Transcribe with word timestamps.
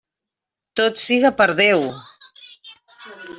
Tot 0.79 1.01
siga 1.01 1.31
per 1.41 1.47
Déu! 1.59 1.85